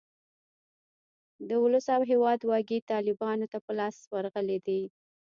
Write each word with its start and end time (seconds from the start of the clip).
د 1.47 1.49
اولس 1.61 1.85
او 1.95 2.01
هیواد 2.11 2.39
واګې 2.49 2.79
طالیبانو 2.91 3.45
ته 3.51 3.57
په 3.65 3.71
لاس 3.79 3.95
ورغلې 4.13 4.57
دي. 4.67 4.81